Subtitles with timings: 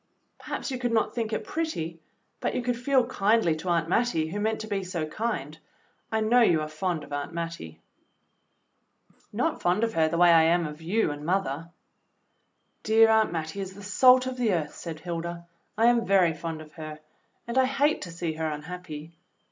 [0.39, 1.99] "Perhaps you could not think it pretty,
[2.39, 5.59] but you could feel kindly to Aunt Mattie, who meant to be so kind.
[6.11, 7.79] I know you are fond of Aunt Mattie."
[9.05, 11.23] THE PLAID DRESS 39 "Not fond of her the way I am of you and
[11.23, 11.69] mother."
[12.81, 15.45] "Dear Aunt Mattie is the salt of the earth," said Hilda.
[15.77, 16.97] "I am very fond of her,
[17.45, 19.13] and I hate to see her unhappy."